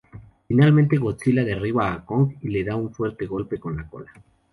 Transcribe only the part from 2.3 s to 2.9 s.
y le da